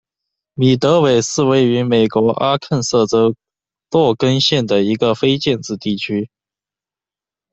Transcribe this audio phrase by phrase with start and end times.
[0.55, 3.35] 米德韦是位于美国阿肯色州
[3.91, 6.27] 洛根县的一个非建制地区。